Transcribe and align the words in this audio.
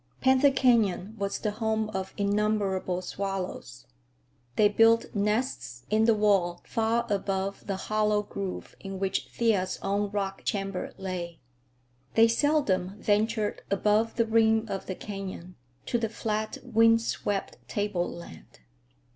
Panther 0.19 0.49
Canyon 0.49 1.13
was 1.19 1.37
the 1.37 1.51
home 1.51 1.87
of 1.91 2.11
innumerable 2.17 3.03
swallows. 3.03 3.85
They 4.55 4.67
built 4.67 5.13
nests 5.13 5.85
in 5.91 6.05
the 6.05 6.15
wall 6.15 6.63
far 6.65 7.05
above 7.07 7.67
the 7.67 7.75
hollow 7.75 8.23
groove 8.23 8.75
in 8.79 8.97
which 8.97 9.27
Thea's 9.27 9.77
own 9.83 10.09
rock 10.09 10.43
chamber 10.43 10.91
lay. 10.97 11.39
They 12.15 12.27
seldom 12.27 12.99
ventured 12.99 13.61
above 13.69 14.15
the 14.15 14.25
rim 14.25 14.65
of 14.69 14.87
the 14.87 14.95
canyon, 14.95 15.53
to 15.85 15.99
the 15.99 16.09
flat, 16.09 16.57
wind 16.63 17.03
swept 17.03 17.57
tableland. 17.67 18.61